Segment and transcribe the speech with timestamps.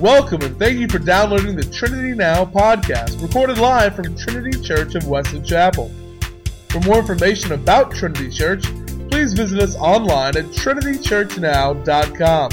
[0.00, 4.96] Welcome and thank you for downloading the Trinity Now podcast, recorded live from Trinity Church
[4.96, 5.88] of Wesley Chapel.
[6.68, 8.64] For more information about Trinity Church,
[9.08, 12.50] please visit us online at trinitychurchnow.com.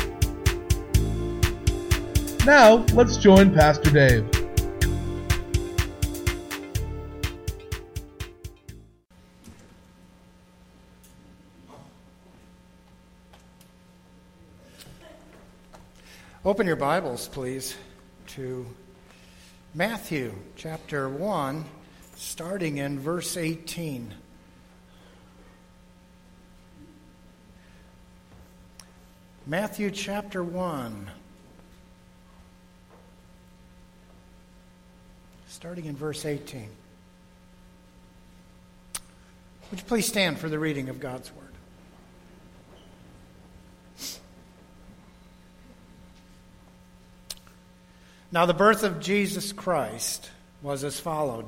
[2.45, 4.40] Now, let's join Pastor Dave.
[16.43, 17.77] Open your Bibles, please,
[18.29, 18.65] to
[19.75, 21.63] Matthew chapter 1,
[22.15, 24.11] starting in verse 18.
[29.45, 31.11] Matthew chapter 1,
[35.47, 36.67] starting in verse 18.
[39.69, 41.40] Would you please stand for the reading of God's Word?
[48.31, 50.29] Now, the birth of Jesus Christ
[50.61, 51.47] was as followed.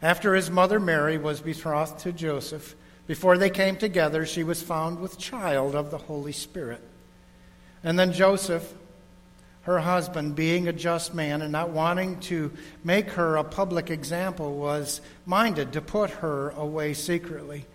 [0.00, 2.76] After his mother Mary was betrothed to Joseph,
[3.08, 6.80] before they came together, she was found with child of the Holy Spirit.
[7.82, 8.72] And then Joseph,
[9.62, 12.52] her husband, being a just man and not wanting to
[12.84, 17.66] make her a public example, was minded to put her away secretly.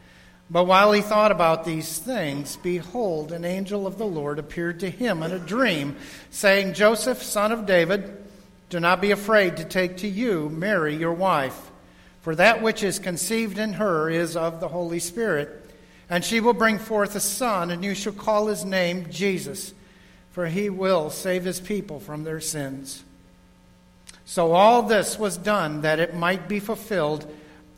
[0.50, 4.90] But while he thought about these things, behold, an angel of the Lord appeared to
[4.90, 5.98] him in a dream,
[6.30, 8.25] saying, Joseph, son of David,
[8.70, 11.72] do not be afraid to take to you Mary, your wife,
[12.22, 15.62] for that which is conceived in her is of the Holy Spirit.
[16.10, 19.74] And she will bring forth a son, and you shall call his name Jesus,
[20.32, 23.04] for he will save his people from their sins.
[24.26, 27.32] So all this was done that it might be fulfilled,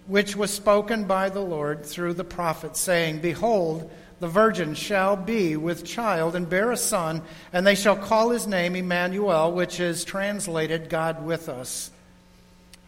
[0.08, 5.56] which was spoken by the Lord through the prophet, saying, Behold, the virgin shall be
[5.56, 7.22] with child and bear a son,
[7.54, 11.92] and they shall call his name Emmanuel, which is translated God with us.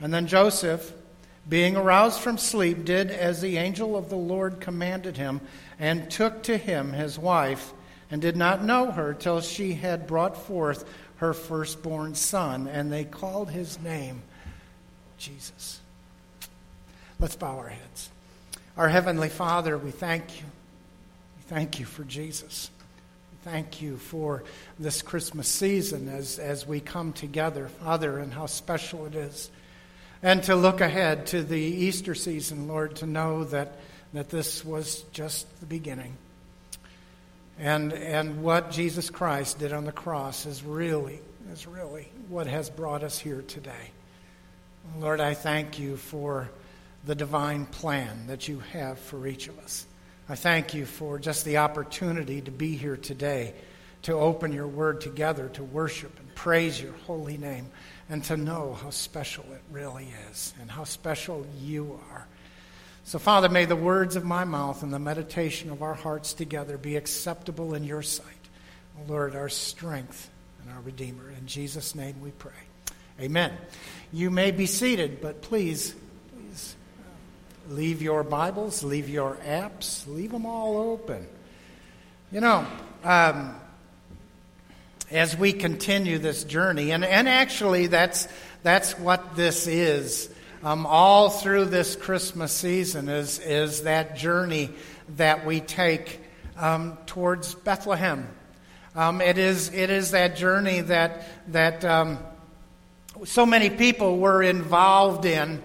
[0.01, 0.91] And then Joseph,
[1.47, 5.41] being aroused from sleep, did as the angel of the Lord commanded him,
[5.77, 7.73] and took to him his wife,
[8.09, 10.83] and did not know her till she had brought forth
[11.17, 14.23] her firstborn son, and they called his name
[15.19, 15.79] Jesus.
[17.19, 18.09] Let's bow our heads.
[18.77, 20.45] Our Heavenly Father, we thank you
[21.49, 22.69] Thank you for Jesus.
[23.43, 24.43] Thank you for
[24.77, 29.49] this Christmas season as, as we come together, Father, and how special it is.
[30.21, 33.79] And to look ahead to the Easter season, Lord, to know that,
[34.13, 36.15] that this was just the beginning.
[37.57, 41.19] And, and what Jesus Christ did on the cross is really,
[41.51, 43.89] is really what has brought us here today.
[44.99, 46.47] Lord, I thank you for
[47.05, 49.87] the divine plan that you have for each of us.
[50.31, 53.55] I thank you for just the opportunity to be here today,
[54.03, 57.65] to open your word together, to worship and praise your holy name,
[58.09, 62.27] and to know how special it really is and how special you are.
[63.05, 66.77] So, Father, may the words of my mouth and the meditation of our hearts together
[66.77, 68.27] be acceptable in your sight.
[69.07, 70.29] Lord, our strength
[70.61, 71.31] and our Redeemer.
[71.31, 72.51] In Jesus' name we pray.
[73.19, 73.51] Amen.
[74.13, 75.95] You may be seated, but please,
[76.35, 76.75] please
[77.69, 81.27] Leave your Bibles, leave your apps, leave them all open.
[82.31, 82.65] You know,
[83.03, 83.55] um,
[85.11, 88.27] as we continue this journey, and, and actually that's,
[88.63, 90.31] that's what this is.
[90.63, 94.71] Um, all through this Christmas season is, is that journey
[95.17, 96.21] that we take
[96.57, 98.27] um, towards Bethlehem.
[98.95, 102.17] Um, it, is, it is that journey that, that um,
[103.25, 105.61] so many people were involved in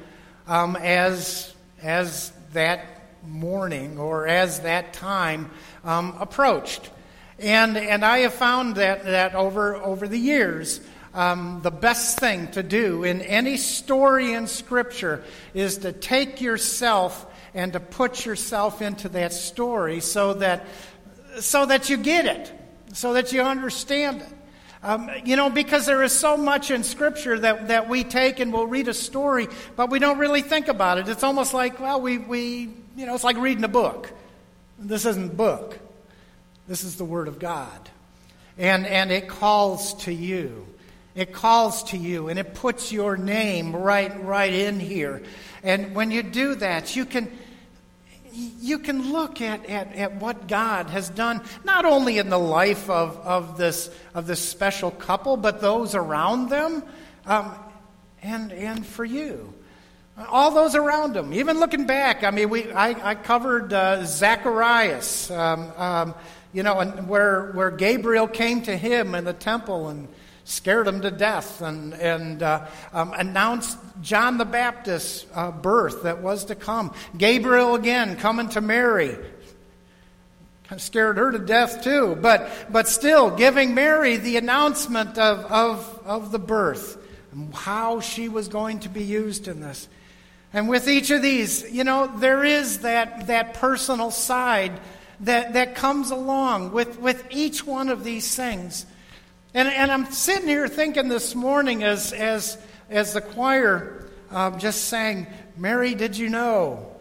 [0.47, 1.53] um, as
[1.84, 2.87] as that
[3.27, 5.50] morning or as that time
[5.84, 6.91] um, approached.
[7.39, 10.81] And, and I have found that, that over, over the years,
[11.12, 15.22] um, the best thing to do in any story in Scripture
[15.53, 20.66] is to take yourself and to put yourself into that story so that,
[21.39, 22.53] so that you get it,
[22.92, 24.28] so that you understand it.
[24.84, 28.53] Um, you know, because there is so much in Scripture that, that we take and
[28.53, 31.09] we'll read a story, but we don't really think about it.
[31.09, 34.13] It's almost like, well, we, we you know, it's like reading a book.
[34.78, 35.78] This isn't a book,
[36.69, 37.89] this is the Word of God.
[38.59, 40.66] And, and it calls to you.
[41.15, 45.22] It calls to you and it puts your name right, right in here.
[45.63, 47.33] And when you do that, you can,
[48.34, 52.91] you can look at, at, at what God has done, not only in the life
[52.91, 56.83] of, of, this, of this special couple, but those around them,
[57.27, 57.54] um,
[58.22, 59.53] and, and for you.
[60.28, 61.33] All those around them.
[61.33, 66.15] Even looking back, I mean, we, I, I covered uh, Zacharias, um, um,
[66.53, 70.09] you know, and where, where Gabriel came to him in the temple and
[70.44, 76.20] scared them to death and, and uh, um, announced John the Baptist's uh, birth that
[76.20, 76.94] was to come.
[77.16, 79.16] Gabriel again coming to Mary.
[80.64, 85.44] Kind of scared her to death too, but, but still giving Mary the announcement of,
[85.46, 86.98] of, of the birth
[87.32, 89.88] and how she was going to be used in this.
[90.52, 94.72] And with each of these, you know, there is that, that personal side
[95.20, 98.86] that, that comes along with, with each one of these things.
[99.54, 102.59] And, and I'm sitting here thinking this morning as, as,
[102.91, 106.92] as the choir uh, just sang, Mary, did you know?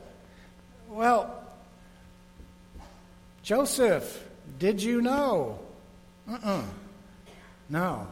[0.88, 1.44] Well,
[3.42, 4.24] Joseph,
[4.60, 5.58] did you know?
[6.30, 6.62] Uh-uh.
[7.70, 8.08] No.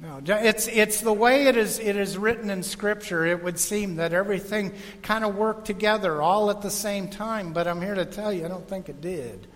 [0.00, 3.24] No, it's, it's the way it is, it is written in Scripture.
[3.26, 7.66] It would seem that everything kind of worked together all at the same time, but
[7.66, 9.48] I'm here to tell you, I don't think it did.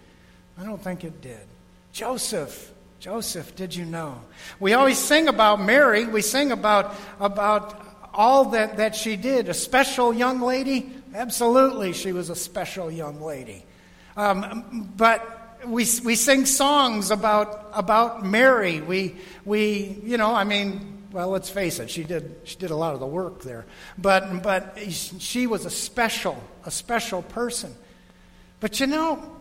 [0.59, 1.47] I don't think it did.
[1.93, 4.21] Joseph, Joseph, did you know?
[4.61, 6.07] We always sing about Mary.
[6.07, 7.85] We sing about, about
[8.15, 9.49] all that, that she did.
[9.49, 10.89] A special young lady?
[11.13, 13.65] Absolutely, she was a special young lady.
[14.17, 18.81] Um, but we, we sing songs about, about Mary.
[18.81, 22.77] We, we, you know, I mean, well, let's face it, she did, she did a
[22.77, 23.67] lot of the work there.
[23.99, 27.75] But, but she was a special, a special person.
[28.61, 29.41] But you know,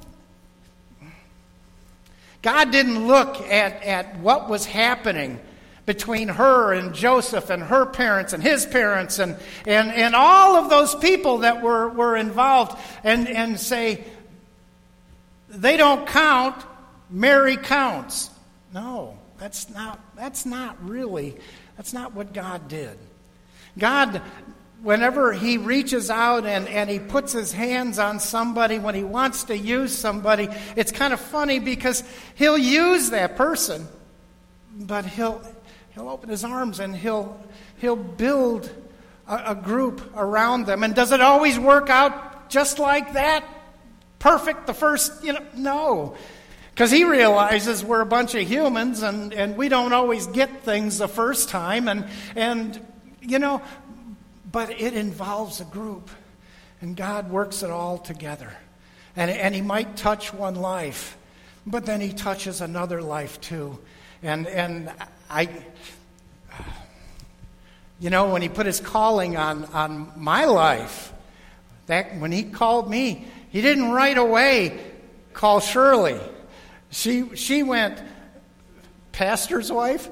[2.42, 5.40] God didn't look at, at what was happening
[5.86, 9.36] between her and Joseph and her parents and his parents and,
[9.66, 14.04] and, and all of those people that were, were involved and, and say,
[15.50, 16.56] they don't count,
[17.10, 18.30] Mary counts.
[18.74, 21.36] No, that's not, that's not really,
[21.76, 22.98] that's not what God did.
[23.78, 24.22] God
[24.82, 29.46] whenever he reaches out and, and he puts his hands on somebody, when he wants
[29.46, 32.04] to use somebody, it's kind of funny because
[32.36, 33.88] he'll use that person,
[34.76, 35.42] but he'll,
[35.94, 37.40] he'll open his arms and he'll,
[37.78, 38.72] he'll build
[39.28, 40.84] a, a group around them.
[40.84, 43.46] And does it always work out just like that?
[44.18, 46.16] Perfect the first, you know, no.
[46.74, 50.98] Because he realizes we're a bunch of humans and, and we don't always get things
[50.98, 51.88] the first time.
[51.88, 52.80] And, and
[53.22, 53.62] you know,
[54.52, 56.10] but it involves a group,
[56.82, 58.52] and God works it all together.
[59.16, 61.18] And, and He might touch one life,
[61.66, 63.80] but then He touches another life too.
[64.24, 64.92] And, and
[65.30, 65.50] I,
[68.00, 71.14] you know, when He put His calling on, on my life,
[71.88, 74.80] that when He called me, He didn't right away
[75.34, 76.20] call Shirley.
[76.90, 78.02] She, she went,
[79.14, 80.10] pastor's wife?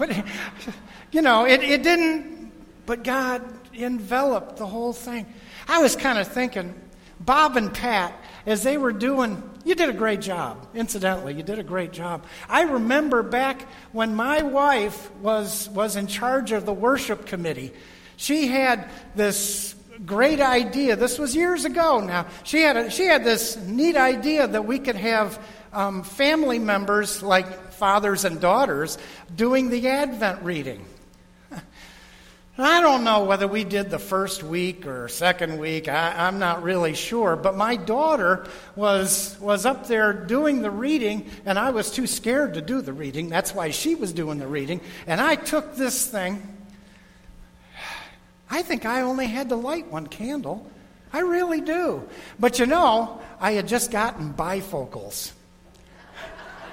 [1.12, 2.50] you know, it, it didn't,
[2.84, 5.26] but God enveloped the whole thing.
[5.68, 6.74] I was kind of thinking,
[7.20, 8.14] Bob and Pat,
[8.46, 10.66] as they were doing, you did a great job.
[10.74, 12.24] Incidentally, you did a great job.
[12.48, 17.72] I remember back when my wife was, was in charge of the worship committee,
[18.16, 19.74] she had this
[20.06, 20.96] great idea.
[20.96, 22.26] This was years ago now.
[22.44, 27.22] She had, a, she had this neat idea that we could have um, family members,
[27.22, 28.98] like fathers and daughters,
[29.34, 30.84] doing the Advent reading.
[32.62, 35.88] I don't know whether we did the first week or second week.
[35.88, 37.36] I, am not really sure.
[37.36, 38.46] But my daughter
[38.76, 42.92] was, was up there doing the reading, and I was too scared to do the
[42.92, 43.28] reading.
[43.28, 44.80] That's why she was doing the reading.
[45.06, 46.42] And I took this thing.
[48.50, 50.70] I think I only had to light one candle.
[51.12, 52.08] I really do.
[52.38, 55.32] But you know, I had just gotten bifocals.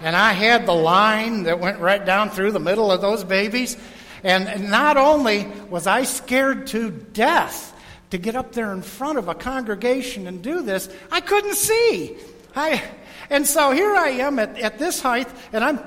[0.01, 3.77] And I had the line that went right down through the middle of those babies.
[4.24, 7.74] And not only was I scared to death
[8.09, 12.17] to get up there in front of a congregation and do this, I couldn't see.
[12.55, 12.83] I,
[13.29, 15.79] and so here I am at, at this height, and I'm,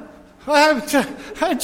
[0.46, 0.82] I'm,
[1.40, 1.58] I'm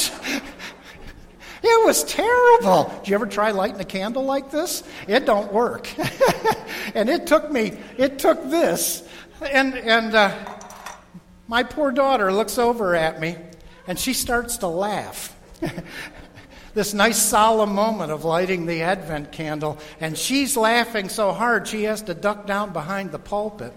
[1.62, 2.92] it was terrible.
[2.98, 4.82] Did you ever try lighting a candle like this?
[5.08, 5.88] It don't work.
[6.94, 9.06] and it took me, it took this.
[9.42, 10.34] And, and uh,
[11.48, 13.36] my poor daughter looks over at me
[13.86, 15.36] and she starts to laugh
[16.76, 21.84] this nice solemn moment of lighting the Advent candle, and she's laughing so hard she
[21.84, 23.72] has to duck down behind the pulpit.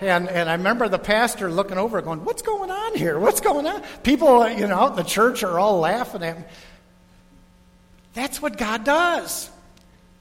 [0.00, 3.20] And, and I remember the pastor looking over going, What's going on here?
[3.20, 3.82] What's going on?
[4.02, 6.44] People, you know, out in the church are all laughing at me.
[8.14, 9.48] That's what God does.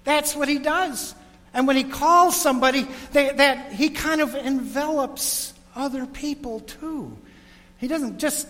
[0.03, 1.15] That's what He does.
[1.51, 7.17] And when He calls somebody, they, that He kind of envelops other people too.
[7.79, 8.48] He doesn't just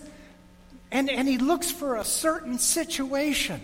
[0.91, 3.61] and, and he looks for a certain situation.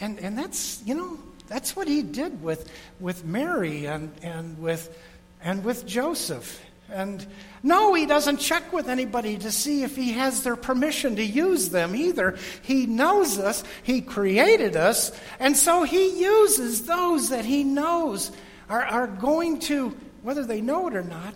[0.00, 4.96] And, and that's, you know, that's what he did with, with Mary and, and, with,
[5.42, 6.60] and with Joseph.
[6.88, 7.26] And
[7.62, 11.70] no, he doesn't check with anybody to see if he has their permission to use
[11.70, 12.38] them either.
[12.62, 18.30] He knows us, he created us, and so he uses those that he knows
[18.68, 21.34] are, are going to, whether they know it or not,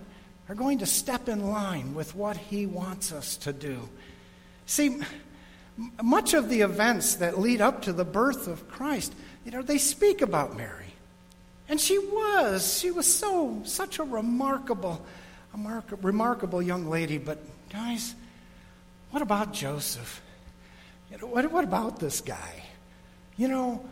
[0.48, 3.88] are going to step in line with what he wants us to do.
[4.70, 5.00] See,
[6.00, 9.12] much of the events that lead up to the birth of Christ,
[9.44, 10.94] you know, they speak about Mary.
[11.68, 12.78] And she was.
[12.78, 15.04] She was so, such a remarkable
[16.02, 17.38] remarkable young lady, but
[17.72, 18.14] guys,
[19.10, 20.22] what about Joseph?
[21.10, 22.62] You know, what, what about this guy?
[23.36, 23.84] You know,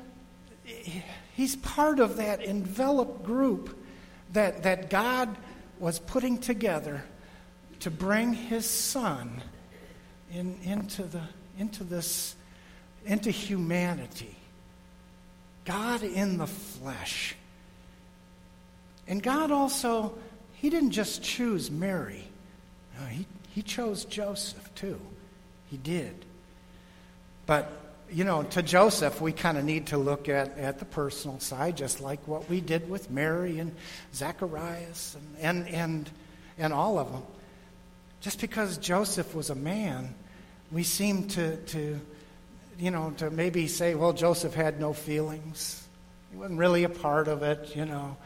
[1.35, 3.77] he's part of that enveloped group
[4.33, 5.37] that, that God
[5.81, 7.03] was putting together
[7.81, 9.43] to bring his son
[10.33, 11.23] in, into, the,
[11.59, 12.35] into this,
[13.05, 14.35] into humanity.
[15.65, 17.35] God in the flesh.
[19.07, 20.15] And God also
[20.61, 22.25] he didn't just choose Mary,
[22.99, 25.01] no, he, he chose Joseph too.
[25.71, 26.25] He did.
[27.47, 27.71] But,
[28.11, 31.77] you know, to Joseph, we kind of need to look at, at the personal side,
[31.77, 33.73] just like what we did with Mary and
[34.15, 36.11] Zacharias and, and, and,
[36.59, 37.23] and all of them.
[38.21, 40.15] Just because Joseph was a man,
[40.73, 42.01] we seem to, to,
[42.79, 45.87] you know, to maybe say, well, Joseph had no feelings.
[46.31, 48.17] He wasn't really a part of it, you know.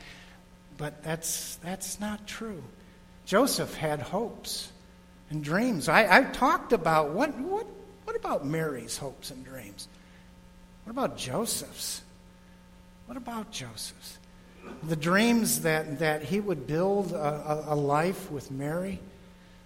[0.79, 2.63] But that's, that's not true.
[3.27, 4.73] Joseph had hopes
[5.31, 5.89] and dreams.
[5.89, 7.67] I, I've talked about what, what,
[8.05, 9.89] what about Mary's hopes and dreams?
[10.85, 12.03] What about Joseph's?
[13.07, 14.19] What about Joseph's?
[14.85, 19.01] The dreams that, that he would build a, a, a life with Mary,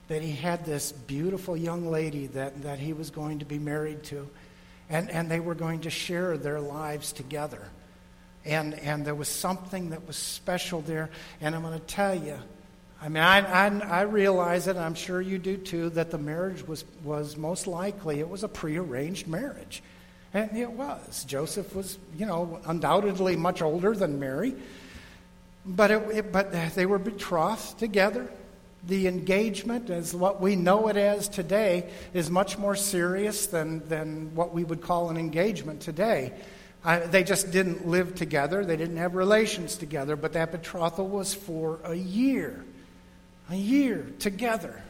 [0.09, 4.05] that he had this beautiful young lady that, that he was going to be married
[4.05, 4.29] to,
[4.89, 7.63] and, and they were going to share their lives together.
[8.45, 11.11] And, and there was something that was special there.
[11.41, 12.39] And I'm going to tell you,
[13.03, 16.67] I mean, I, I, I realize it, I'm sure you do too, that the marriage
[16.67, 19.83] was, was most likely, it was a prearranged marriage.
[20.33, 21.25] And it was.
[21.25, 24.55] Joseph was, you know, undoubtedly much older than Mary.
[25.65, 28.29] But, it, it, but they were betrothed together.
[28.87, 34.35] The engagement, as what we know it as today, is much more serious than, than
[34.35, 36.33] what we would call an engagement today.
[36.85, 41.35] I, they just didn't live together, they didn't have relations together, but that betrothal was
[41.35, 42.65] for a year.
[43.51, 44.83] A year together.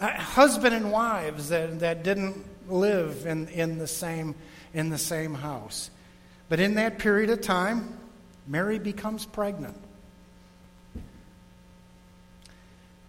[0.00, 4.34] Um, husband and wives that, that didn't live in, in, the same,
[4.72, 5.90] in the same house.
[6.48, 7.98] But in that period of time,
[8.46, 9.76] Mary becomes pregnant.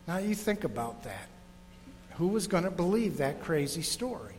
[0.10, 1.28] Now you think about that.
[2.14, 4.34] Who was going to believe that crazy story?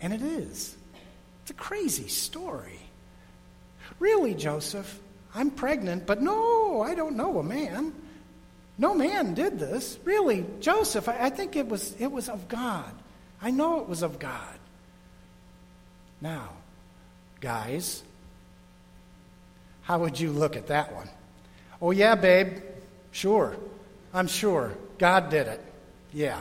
[0.00, 0.74] And it is.
[1.42, 2.78] It's a crazy story.
[3.98, 4.98] Really, Joseph,
[5.34, 7.92] I'm pregnant, but no, I don't know a man.
[8.78, 9.98] No man did this.
[10.02, 12.90] Really, Joseph, I, I think it was, it was of God.
[13.42, 14.58] I know it was of God.
[16.22, 16.48] Now,
[17.42, 18.02] guys,
[19.82, 21.10] how would you look at that one?
[21.82, 22.62] Oh, yeah, babe.
[23.10, 23.58] Sure.
[24.12, 24.72] I'm sure.
[24.98, 25.60] God did it.
[26.12, 26.40] Yeah.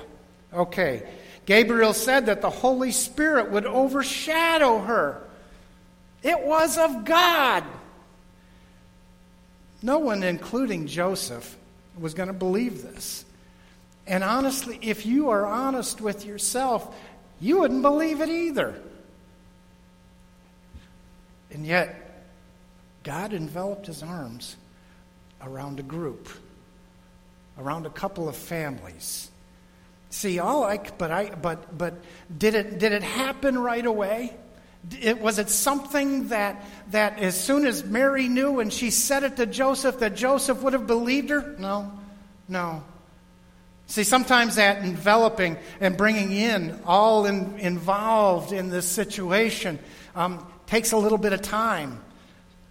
[0.53, 1.07] Okay.
[1.45, 5.21] Gabriel said that the Holy Spirit would overshadow her.
[6.23, 7.63] It was of God.
[9.81, 11.55] No one, including Joseph,
[11.99, 13.25] was going to believe this.
[14.07, 16.95] And honestly, if you are honest with yourself,
[17.39, 18.81] you wouldn't believe it either.
[21.51, 22.25] And yet,
[23.03, 24.55] God enveloped his arms
[25.41, 26.27] around a group,
[27.57, 29.29] around a couple of families
[30.15, 31.95] See, all I, but I, but, but
[32.35, 34.33] did it, did it happen right away?
[35.01, 39.35] It, was it something that, that as soon as Mary knew and she said it
[39.35, 41.57] to Joseph, that Joseph would have believed her?
[41.59, 41.91] No,
[42.47, 42.81] no.
[43.87, 49.79] See, sometimes that enveloping and bringing in all in, involved in this situation
[50.15, 52.01] um, takes a little bit of time.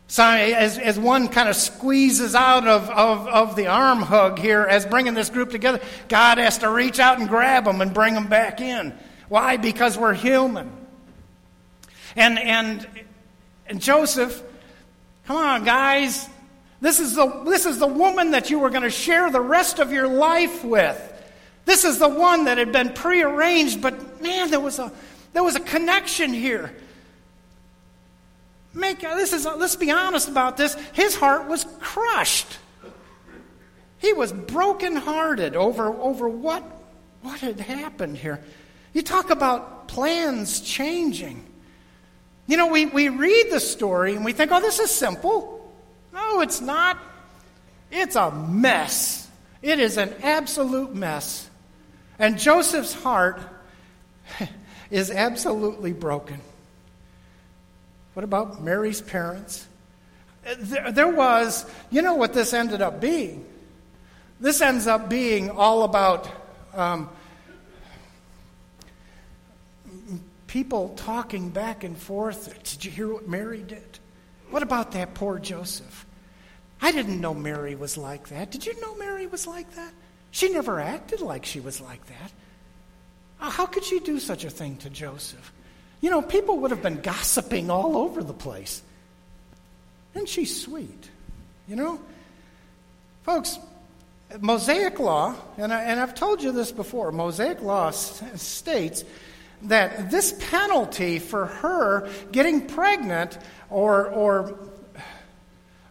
[0.07, 4.63] So as, as one kind of squeezes out of, of, of the arm hug here,
[4.63, 8.15] as bringing this group together, God has to reach out and grab them and bring
[8.15, 8.97] them back in.
[9.29, 9.57] Why?
[9.57, 10.71] Because we're human.
[12.17, 12.87] And, and,
[13.67, 14.43] and Joseph,
[15.27, 16.29] come on, guys.
[16.81, 19.79] This is, the, this is the woman that you were going to share the rest
[19.79, 21.13] of your life with.
[21.65, 24.93] This is the one that had been prearranged, but man, there was a,
[25.33, 26.75] there was a connection here.
[28.75, 30.75] Make, this is, let's be honest about this.
[30.93, 32.59] His heart was crushed.
[33.99, 36.63] He was brokenhearted over, over what,
[37.23, 38.43] what had happened here.
[38.93, 41.45] You talk about plans changing.
[42.47, 45.73] You know, we, we read the story and we think, oh, this is simple.
[46.13, 46.99] No, it's not.
[47.91, 49.29] It's a mess.
[49.63, 51.49] It is an absolute mess.
[52.19, 53.41] And Joseph's heart
[54.91, 56.41] is absolutely broken.
[58.15, 59.67] What about Mary's parents?
[60.59, 63.45] There, there, was, you know what this ended up being?
[64.41, 66.29] This ends up being all about
[66.75, 67.09] um,
[70.47, 72.63] people talking back and forth.
[72.63, 73.99] Did you hear what Mary did?
[74.51, 76.07] What about that poor Joseph?
[76.81, 78.51] I didn't know Mary was like that.
[78.51, 79.93] Did you know Mary was like that?
[80.31, 82.33] She never acted like she was like that.
[83.39, 85.53] How could she do such a thing to Joseph?
[86.05, 88.83] You know, people would have been gossiping all over the place.
[90.15, 91.09] And she's sweet,
[91.67, 91.99] you know?
[93.23, 93.59] Folks,
[94.39, 99.03] Mosaic law, and, I, I've told you this before, Mosaic law states
[99.63, 103.39] that this penalty for her getting pregnant
[103.71, 104.59] or, or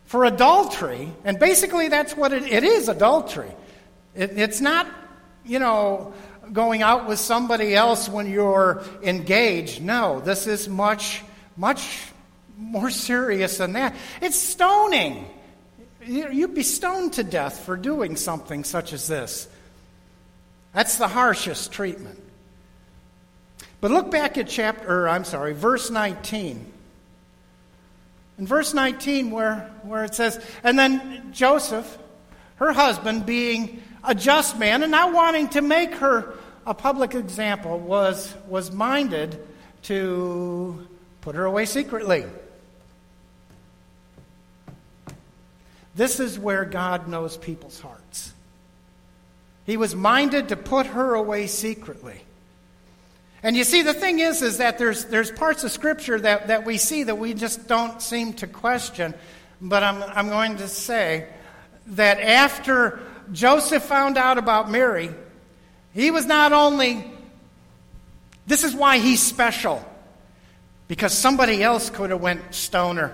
[0.06, 3.50] for adultery, and basically that's what it, it is adultery.
[4.14, 4.86] It, it's not,
[5.44, 6.14] you know,
[6.52, 9.82] going out with somebody else when you're engaged.
[9.82, 11.24] No, this is much,
[11.56, 12.02] much
[12.58, 13.96] more serious than that.
[14.22, 15.26] It's stoning.
[16.06, 19.48] You'd be stoned to death for doing something such as this.
[20.74, 22.20] That's the harshest treatment.
[23.80, 26.72] But look back at chapter, I'm sorry, verse 19.
[28.40, 31.98] In verse 19, where, where it says, And then Joseph,
[32.56, 37.78] her husband, being a just man and not wanting to make her a public example,
[37.78, 39.38] was, was minded
[39.84, 40.88] to
[41.22, 42.26] put her away secretly.
[45.96, 48.34] This is where God knows people's hearts.
[49.66, 52.22] He was minded to put her away secretly.
[53.44, 56.66] And you see, the thing is, is that there's, there's parts of Scripture that, that
[56.66, 59.14] we see that we just don't seem to question.
[59.62, 61.28] But I'm, I'm going to say
[61.88, 63.00] that after
[63.32, 65.10] Joseph found out about Mary,
[65.94, 67.10] he was not only,
[68.48, 69.84] this is why he's special,
[70.88, 73.14] because somebody else could have went stoner.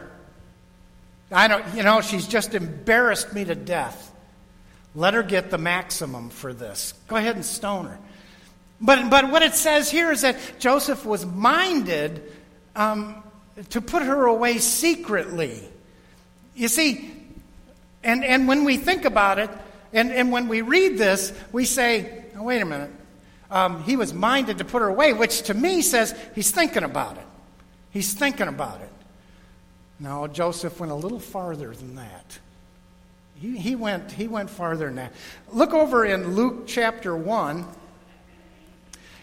[1.32, 4.12] I don't, you know, she's just embarrassed me to death.
[4.96, 6.94] Let her get the maximum for this.
[7.08, 8.00] Go ahead and stone her.
[8.82, 12.24] But, but what it says here is that Joseph was minded
[12.76, 13.24] um,
[13.72, 15.62] to put her away secretly.
[16.56, 17.14] You see,
[18.04, 19.50] and, and when we think about it,
[19.94, 22.92] and, and when we read this, we say, oh, wait a minute.
[23.52, 27.18] Um, he was minded to put her away, which to me says he's thinking about
[27.18, 27.26] it.
[27.92, 28.90] He's thinking about it.
[30.00, 32.40] No, Joseph went a little farther than that.
[33.36, 35.14] He, he, went, he went farther than that.
[35.52, 37.66] Look over in Luke chapter 1,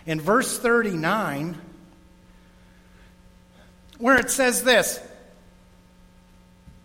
[0.07, 1.57] in verse 39,
[3.99, 5.01] where it says this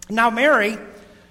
[0.10, 0.78] Now Mary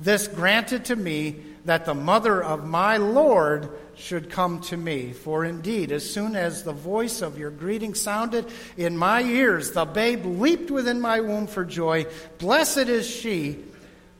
[0.00, 5.12] this granted to me that the mother of my Lord should come to me.
[5.12, 9.84] For indeed, as soon as the voice of your greeting sounded in my ears, the
[9.84, 12.06] babe leaped within my womb for joy.
[12.38, 13.64] Blessed is she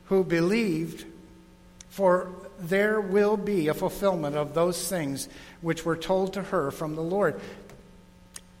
[0.05, 1.05] who believed,
[1.89, 5.29] for there will be a fulfillment of those things
[5.61, 7.39] which were told to her from the Lord.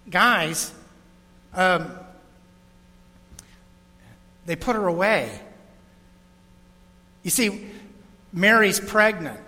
[0.09, 0.71] Guys,
[1.53, 1.91] um,
[4.45, 5.41] they put her away.
[7.27, 7.67] You see,
[8.31, 9.41] Mary's pregnant.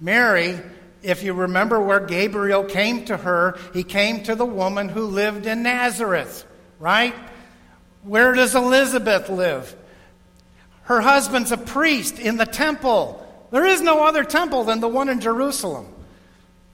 [0.00, 0.58] Mary
[1.02, 5.44] if you remember where Gabriel came to her, he came to the woman who lived
[5.44, 6.46] in Nazareth,
[6.80, 7.14] right?
[8.04, 9.76] Where does Elizabeth live?
[10.84, 13.20] Her husband's a priest in the temple.
[13.50, 15.92] There is no other temple than the one in Jerusalem.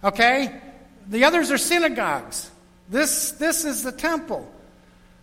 [0.05, 0.61] Okay?
[1.09, 2.49] The others are synagogues.
[2.89, 4.49] This, this is the temple.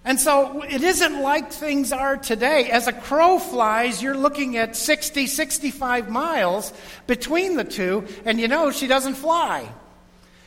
[0.07, 2.69] And so it isn't like things are today.
[2.69, 6.71] As a crow flies, you're looking at 60, 65 miles
[7.07, 9.69] between the two, and you know she doesn't fly.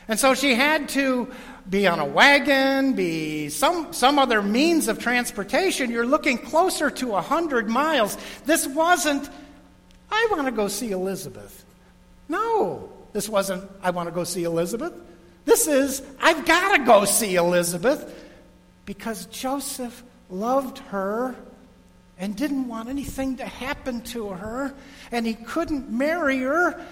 [0.07, 1.31] And so she had to
[1.69, 5.91] be on a wagon, be some, some other means of transportation.
[5.91, 8.17] You're looking closer to 100 miles.
[8.45, 9.29] This wasn't,
[10.09, 11.63] I want to go see Elizabeth.
[12.27, 14.93] No, this wasn't, I want to go see Elizabeth.
[15.45, 18.11] This is, I've got to go see Elizabeth
[18.85, 21.35] because Joseph loved her
[22.17, 24.73] and didn't want anything to happen to her,
[25.11, 26.85] and he couldn't marry her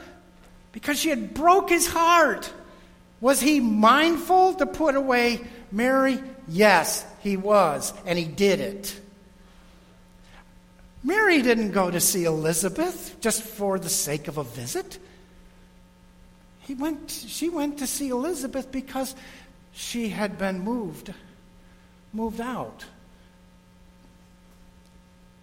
[0.72, 2.52] because she had broke his heart.
[3.22, 6.20] Was he mindful to put away Mary?
[6.48, 9.00] Yes, he was, and he did it.
[11.04, 15.00] Mary didn't go to see Elizabeth just for the sake of a visit.
[16.62, 19.16] He went, she went to see Elizabeth because
[19.74, 21.14] she had been moved,
[22.14, 22.86] moved out.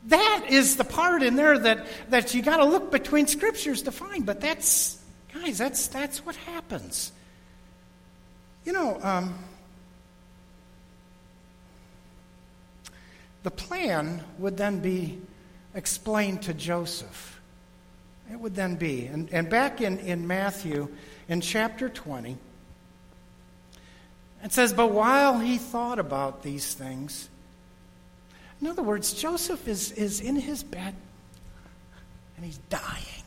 [0.07, 3.93] That is the part in there that, that you got to look between scriptures to
[3.93, 4.25] find.
[4.25, 5.03] But that's,
[5.33, 7.11] guys, that's, that's what happens.
[8.65, 9.39] You know, um,
[13.43, 15.21] the plan would then be
[15.75, 17.41] explained to Joseph.
[18.31, 19.07] It would then be.
[19.07, 20.89] And, and back in, in Matthew,
[21.29, 22.37] in chapter 20,
[24.47, 27.29] it says, But while he thought about these things,
[28.61, 30.95] in other words, Joseph is, is in his bed
[32.37, 33.25] and he's dying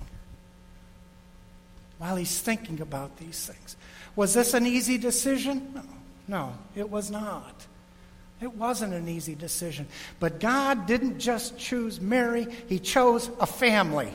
[1.97, 3.75] while he's thinking about these things.
[4.15, 5.73] Was this an easy decision?
[5.75, 5.83] No,
[6.29, 7.67] no, it was not.
[8.39, 9.87] It wasn't an easy decision.
[10.21, 14.13] But God didn't just choose Mary, He chose a family.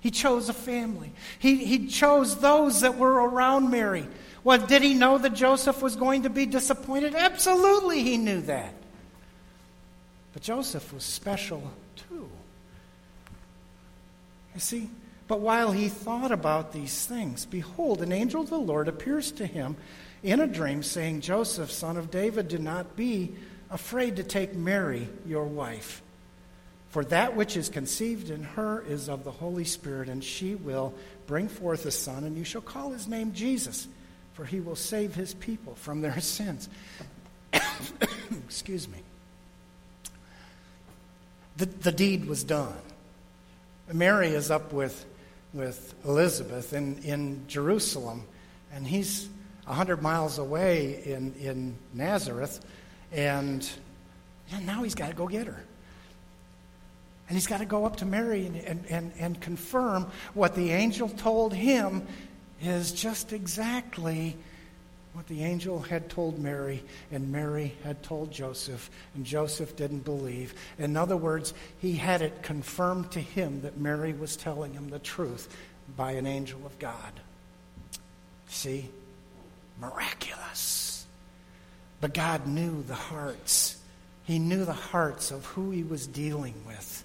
[0.00, 1.12] He chose a family.
[1.38, 4.06] He, he chose those that were around Mary.
[4.46, 7.16] Well, did he know that Joseph was going to be disappointed?
[7.16, 8.72] Absolutely, he knew that.
[10.32, 12.28] But Joseph was special too.
[14.54, 14.88] You see?
[15.26, 19.46] But while he thought about these things, behold, an angel of the Lord appears to
[19.46, 19.74] him
[20.22, 23.34] in a dream, saying, Joseph, son of David, do not be
[23.68, 26.02] afraid to take Mary, your wife.
[26.90, 30.94] For that which is conceived in her is of the Holy Spirit, and she will
[31.26, 33.88] bring forth a son, and you shall call his name Jesus,
[34.36, 36.68] for he will save his people from their sins.
[38.46, 38.98] Excuse me
[41.56, 42.74] the, the deed was done.
[43.92, 45.06] Mary is up with,
[45.52, 48.24] with Elizabeth in, in Jerusalem,
[48.72, 49.28] and he's
[49.64, 52.60] 100 miles away in, in Nazareth,
[53.12, 53.68] and,
[54.62, 55.64] now he's got to go get her.
[57.28, 60.70] And he's got to go up to Mary and, and, and, and confirm what the
[60.70, 62.06] angel told him
[62.60, 64.36] is just exactly
[65.12, 70.52] what the angel had told Mary, and Mary had told Joseph, and Joseph didn't believe.
[70.78, 74.98] In other words, he had it confirmed to him that Mary was telling him the
[74.98, 75.56] truth
[75.96, 77.12] by an angel of God.
[78.48, 78.90] See?
[79.80, 81.06] Miraculous.
[82.02, 83.78] But God knew the hearts.
[84.24, 87.04] He knew the hearts of who he was dealing with.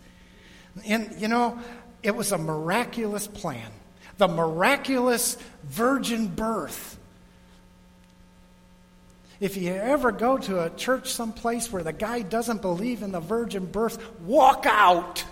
[0.85, 1.59] And, you know,
[2.03, 3.71] it was a miraculous plan.
[4.21, 6.99] The miraculous virgin birth
[9.39, 13.19] if you ever go to a church someplace where the guy doesn't believe in the
[13.19, 15.25] virgin birth, walk out.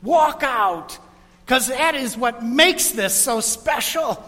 [0.00, 0.96] Walk out.
[1.44, 4.24] Because that is what makes this so special.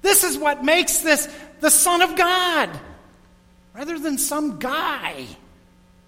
[0.00, 2.70] This is what makes this the Son of God
[3.74, 5.26] rather than some guy.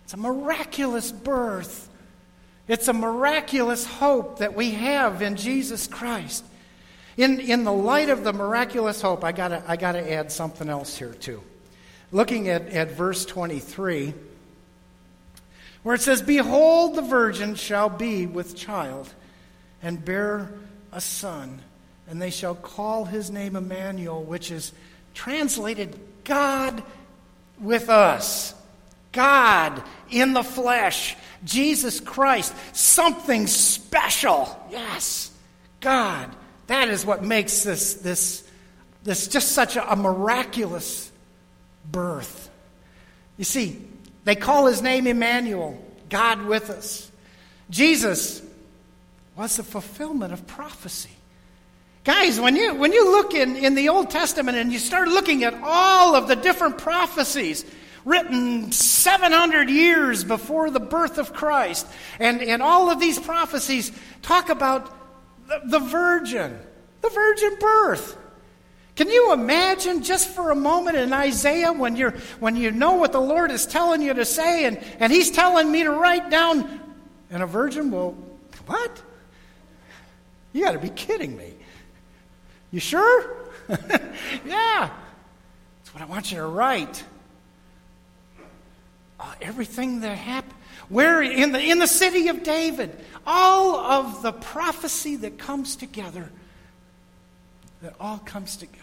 [0.05, 1.88] It's a miraculous birth.
[2.69, 6.45] It's a miraculous hope that we have in Jesus Christ.
[7.16, 10.96] In, in the light of the miraculous hope, I gotta, I gotta add something else
[10.96, 11.42] here, too
[12.12, 14.12] looking at, at verse 23,
[15.83, 19.12] where it says, Behold, the virgin shall be with child
[19.83, 20.53] and bear
[20.92, 21.61] a son,
[22.09, 24.72] and they shall call his name Emmanuel, which is
[25.14, 26.83] translated God
[27.59, 28.55] with us.
[29.11, 34.59] God in the flesh, Jesus Christ, something special.
[34.70, 35.31] Yes,
[35.81, 36.31] God.
[36.66, 38.44] That is what makes this, this,
[39.05, 41.11] this just such a, a miraculous
[41.90, 42.51] birth.
[43.37, 43.81] You see,
[44.25, 47.11] they call his name Emmanuel, God with us.
[47.70, 48.42] Jesus
[49.37, 51.11] was the fulfillment of prophecy.
[52.05, 55.44] Guys, when you, when you look in, in the Old Testament and you start looking
[55.44, 57.64] at all of the different prophecies
[58.05, 61.87] written 700 years before the birth of Christ,
[62.18, 64.92] and, and all of these prophecies talk about
[65.46, 66.59] the, the virgin,
[67.00, 68.18] the virgin birth.
[68.94, 73.12] Can you imagine just for a moment in Isaiah when, you're, when you know what
[73.12, 76.81] the Lord is telling you to say and, and He's telling me to write down,
[77.31, 78.12] and a virgin will,
[78.66, 79.02] what?
[80.52, 81.55] You got to be kidding me.
[82.70, 83.37] You sure?
[83.68, 84.90] yeah.
[85.78, 87.02] That's what I want you to write.
[89.18, 90.55] Uh, everything that happened.
[90.92, 92.94] Where in the, in the city of David,
[93.26, 96.31] all of the prophecy that comes together
[97.81, 98.78] that all comes together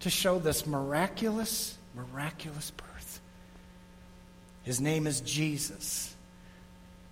[0.00, 3.20] to show this miraculous, miraculous birth.
[4.64, 6.14] His name is Jesus,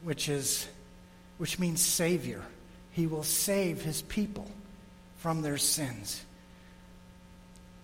[0.03, 0.69] which is
[1.39, 2.43] which means savior.
[2.93, 4.51] He will save his people
[5.17, 6.21] from their sins.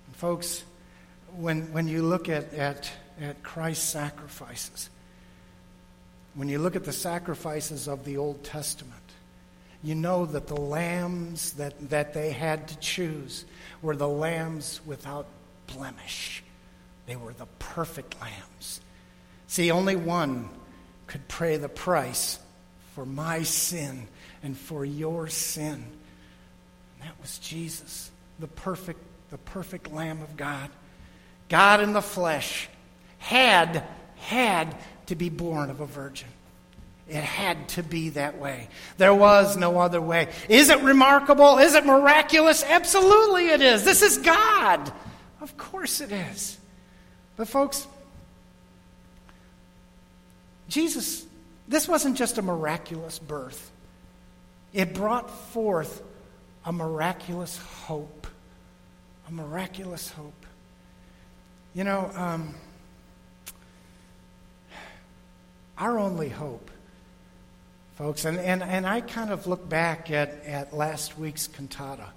[0.08, 0.62] And folks,
[1.36, 2.90] when, when you look at, at,
[3.20, 4.90] at Christ's sacrifices,
[6.34, 9.00] when you look at the sacrifices of the Old Testament,
[9.82, 13.44] you know that the lambs that, that they had to choose
[13.82, 15.26] were the lambs without
[15.66, 16.42] blemish.
[17.06, 18.80] They were the perfect lambs.
[19.46, 20.48] See, only one
[21.06, 22.38] could pay the price
[22.94, 24.08] for my sin
[24.42, 25.74] and for your sin.
[25.74, 29.00] And that was Jesus, the perfect,
[29.30, 30.70] the perfect Lamb of God.
[31.48, 32.68] God in the flesh
[33.24, 33.84] had,
[34.16, 36.28] had to be born of a virgin.
[37.08, 38.68] It had to be that way.
[38.98, 40.28] There was no other way.
[40.48, 41.56] Is it remarkable?
[41.56, 42.62] Is it miraculous?
[42.62, 43.82] Absolutely it is.
[43.82, 44.92] This is God.
[45.40, 46.58] Of course it is.
[47.36, 47.86] But, folks,
[50.68, 51.24] Jesus,
[51.66, 53.70] this wasn't just a miraculous birth,
[54.74, 56.02] it brought forth
[56.66, 58.26] a miraculous hope.
[59.28, 60.46] A miraculous hope.
[61.72, 62.54] You know, um,
[65.78, 66.70] our only hope,
[67.96, 72.08] folks, and, and, and I kind of look back at, at last week's cantata,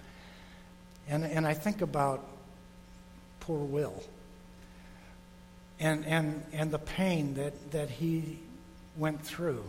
[1.07, 2.25] and, and I think about
[3.39, 4.03] poor Will
[5.79, 8.39] and, and, and the pain that, that he
[8.97, 9.63] went through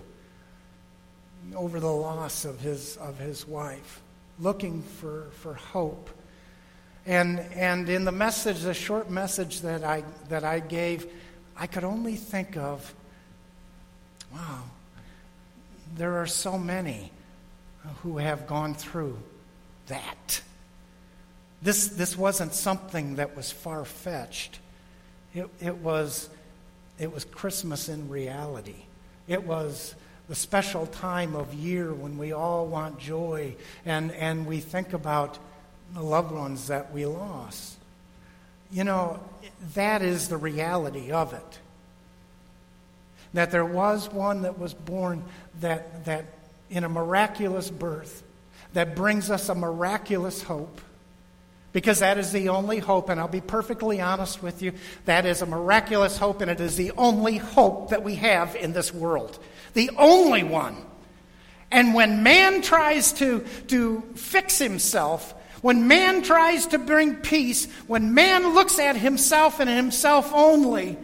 [1.55, 4.01] over the loss of his, of his wife,
[4.38, 6.11] looking for, for hope.
[7.07, 11.07] And, and in the message, the short message that I, that I gave,
[11.57, 12.92] I could only think of
[14.33, 14.64] wow,
[15.97, 17.11] there are so many
[18.03, 19.19] who have gone through
[19.87, 20.43] that.
[21.62, 24.61] This, this wasn't something that was far fetched.
[25.35, 26.29] It, it, was,
[26.99, 28.85] it was Christmas in reality.
[29.27, 29.95] It was
[30.29, 35.38] the special time of year when we all want joy and, and we think about
[35.95, 37.77] the loved ones that we lost.
[38.71, 39.21] You know,
[39.75, 41.59] that is the reality of it.
[43.35, 45.25] That there was one that was born
[45.61, 46.27] that, that
[46.71, 48.23] in a miraculous birth
[48.73, 50.81] that brings us a miraculous hope
[51.73, 54.73] because that is the only hope, and I'll be perfectly honest with you.
[55.05, 58.73] That is a miraculous hope, and it is the only hope that we have in
[58.73, 59.38] this world.
[59.75, 60.77] The only one.
[61.71, 68.14] And when man tries to, to fix himself, when man tries to bring peace, when
[68.14, 70.97] man looks at himself and himself only,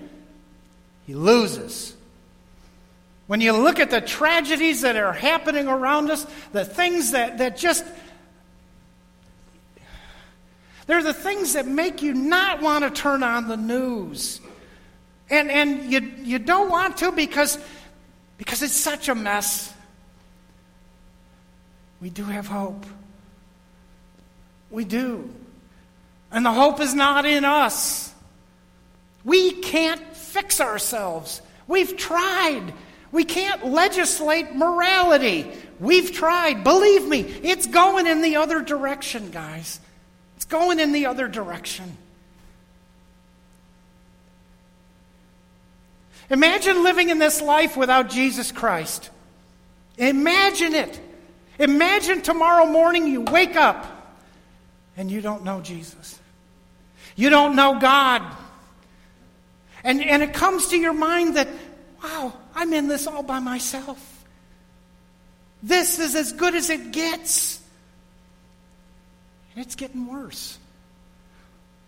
[1.06, 1.93] he loses.
[3.26, 7.56] When you look at the tragedies that are happening around us, the things that, that
[7.56, 7.84] just
[10.86, 14.40] they're the things that make you not want to turn on the news.
[15.30, 17.58] And, and you, you don't want to because,
[18.36, 19.72] because it's such a mess.
[22.00, 22.84] We do have hope.
[24.70, 25.32] We do.
[26.30, 28.12] And the hope is not in us.
[29.24, 31.40] We can't fix ourselves.
[31.66, 32.74] We've tried.
[33.14, 35.48] We can't legislate morality.
[35.78, 36.64] We've tried.
[36.64, 39.78] Believe me, it's going in the other direction, guys.
[40.34, 41.96] It's going in the other direction.
[46.28, 49.10] Imagine living in this life without Jesus Christ.
[49.96, 51.00] Imagine it.
[51.60, 53.86] Imagine tomorrow morning you wake up
[54.96, 56.18] and you don't know Jesus.
[57.14, 58.22] You don't know God.
[59.84, 61.46] And, and it comes to your mind that,
[62.04, 64.24] wow, I'm in this all by myself.
[65.62, 67.60] This is as good as it gets.
[69.54, 70.58] And it's getting worse.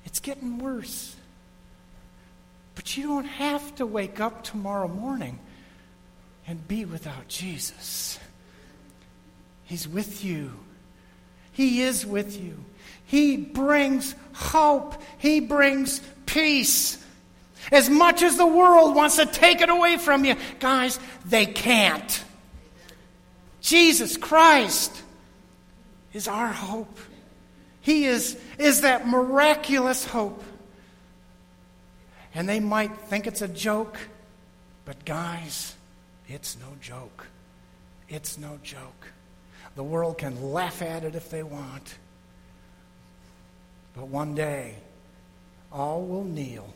[0.07, 1.15] It's getting worse.
[2.75, 5.39] But you don't have to wake up tomorrow morning
[6.47, 8.19] and be without Jesus.
[9.65, 10.53] He's with you.
[11.53, 12.65] He is with you.
[13.05, 15.03] He brings hope.
[15.19, 17.03] He brings peace.
[17.73, 22.25] As much as the world wants to take it away from you, guys, they can't.
[23.61, 25.03] Jesus Christ
[26.13, 26.99] is our hope.
[27.81, 30.43] He is, is that miraculous hope.
[32.35, 33.99] And they might think it's a joke,
[34.85, 35.75] but guys,
[36.29, 37.27] it's no joke.
[38.09, 39.09] It's no joke.
[39.75, 41.97] The world can laugh at it if they want.
[43.95, 44.77] But one day,
[45.73, 46.73] all will kneel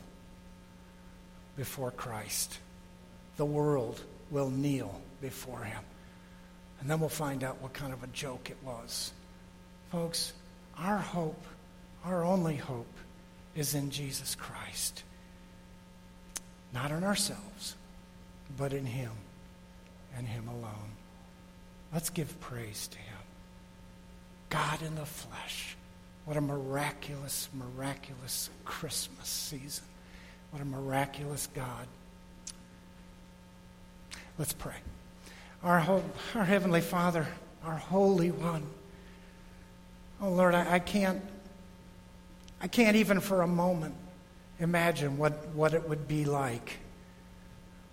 [1.61, 2.57] before Christ.
[3.37, 5.83] The world will kneel before him.
[6.79, 9.13] And then we'll find out what kind of a joke it was.
[9.91, 10.33] Folks,
[10.75, 11.43] our hope,
[12.03, 12.91] our only hope,
[13.53, 15.03] is in Jesus Christ.
[16.73, 17.75] Not in ourselves,
[18.57, 19.11] but in Him
[20.17, 20.95] and Him alone.
[21.93, 23.19] Let's give praise to Him.
[24.49, 25.77] God in the flesh.
[26.25, 29.83] What a miraculous, miraculous Christmas season.
[30.51, 31.87] What a miraculous God.
[34.37, 34.75] Let's pray.
[35.63, 36.03] Our, whole,
[36.35, 37.27] our Heavenly Father,
[37.63, 38.63] our Holy One.
[40.21, 41.21] Oh Lord, I, I can't
[42.61, 43.95] I can't even for a moment
[44.59, 46.77] imagine what, what it would be like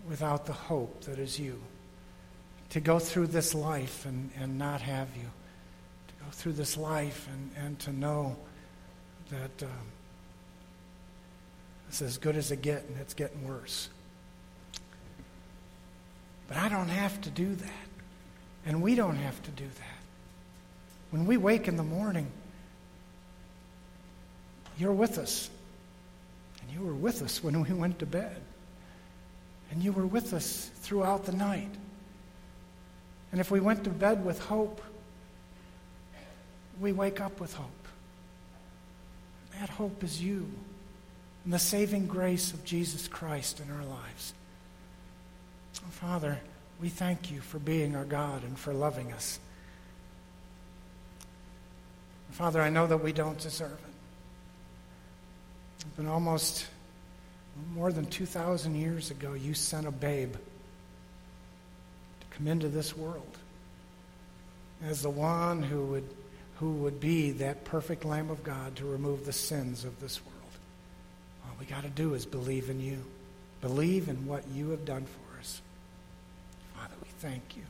[0.07, 1.59] without the hope that is you.
[2.71, 5.23] To go through this life and, and not have you.
[6.09, 8.37] To go through this life and, and to know
[9.31, 9.71] that um,
[11.89, 13.89] it's as good as it gets and it's getting worse.
[16.47, 17.71] But I don't have to do that.
[18.67, 19.99] And we don't have to do that.
[21.11, 22.31] When we wake in the morning,
[24.79, 25.49] you're with us.
[26.61, 28.37] And you were with us when we went to bed.
[29.71, 31.71] And you were with us throughout the night.
[33.33, 34.83] And if we went to bed with hope,
[36.81, 37.67] we wake up with hope.
[39.59, 40.51] That hope is you
[41.49, 44.35] and the saving grace of Jesus Christ in our lives.
[45.79, 46.39] Oh, Father,
[46.79, 49.41] we thank you for being our God and for loving us.
[52.33, 53.79] Father, I know that we don't deserve it.
[55.97, 56.67] Been almost
[57.73, 63.39] more than 2,000 years ago, you sent a babe to come into this world
[64.85, 66.11] as the one who would,
[66.57, 70.38] who would be that perfect Lamb of God to remove the sins of this world.
[71.59, 73.05] We got to do is believe in you,
[73.61, 75.61] believe in what you have done for us.
[76.77, 77.65] Father, we thank you.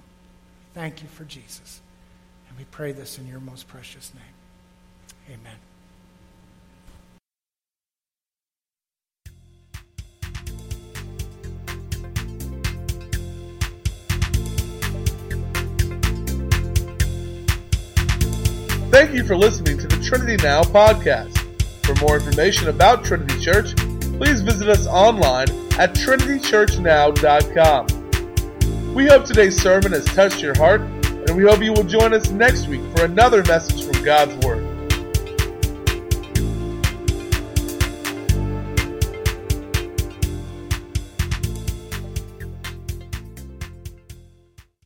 [0.74, 1.80] Thank you for Jesus.
[2.48, 5.38] And we pray this in your most precious name.
[5.40, 5.56] Amen.
[18.90, 21.37] Thank you for listening to the Trinity Now podcast.
[21.88, 23.74] For more information about Trinity Church,
[24.18, 25.48] please visit us online
[25.78, 28.94] at trinitychurchnow.com.
[28.94, 32.28] We hope today's sermon has touched your heart, and we hope you will join us
[32.28, 34.47] next week for another message from God's Word.